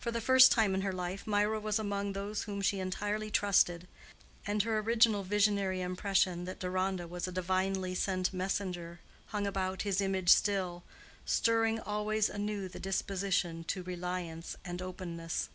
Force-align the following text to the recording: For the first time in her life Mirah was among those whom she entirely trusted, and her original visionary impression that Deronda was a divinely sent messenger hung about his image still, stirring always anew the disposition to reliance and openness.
For 0.00 0.10
the 0.10 0.20
first 0.20 0.50
time 0.50 0.74
in 0.74 0.80
her 0.80 0.92
life 0.92 1.24
Mirah 1.24 1.60
was 1.60 1.78
among 1.78 2.14
those 2.14 2.42
whom 2.42 2.62
she 2.62 2.80
entirely 2.80 3.30
trusted, 3.30 3.86
and 4.44 4.60
her 4.64 4.80
original 4.80 5.22
visionary 5.22 5.80
impression 5.80 6.46
that 6.46 6.58
Deronda 6.58 7.06
was 7.06 7.28
a 7.28 7.30
divinely 7.30 7.94
sent 7.94 8.32
messenger 8.32 8.98
hung 9.26 9.46
about 9.46 9.82
his 9.82 10.00
image 10.00 10.30
still, 10.30 10.82
stirring 11.24 11.78
always 11.78 12.28
anew 12.28 12.68
the 12.68 12.80
disposition 12.80 13.62
to 13.68 13.84
reliance 13.84 14.56
and 14.64 14.82
openness. 14.82 15.48